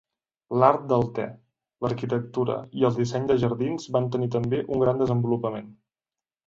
L'art 0.61 0.87
del 0.91 1.03
te, 1.19 1.25
l'arquitectura 1.87 2.57
i 2.81 2.89
el 2.91 2.99
disseny 3.03 3.31
de 3.33 3.39
jardins 3.45 3.89
van 3.99 4.13
tenir 4.17 4.33
també 4.39 4.67
un 4.77 4.87
gran 4.87 5.03
desenvolupament. 5.07 5.75